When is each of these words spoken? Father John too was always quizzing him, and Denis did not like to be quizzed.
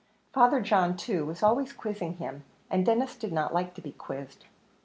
Father 0.33 0.61
John 0.61 0.97
too 0.97 1.27
was 1.27 1.43
always 1.43 1.73
quizzing 1.73 2.15
him, 2.17 2.43
and 2.71 2.83
Denis 2.83 3.15
did 3.15 3.31
not 3.31 3.53
like 3.53 3.75
to 3.75 3.81
be 3.81 3.91
quizzed. 3.91 4.45